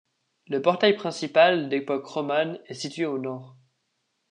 Le 0.47 0.63
portail 0.63 0.95
principal, 0.95 1.69
d'époque 1.69 2.07
romane, 2.07 2.57
est 2.65 2.73
situé 2.73 3.05
au 3.05 3.19
nord. 3.19 3.55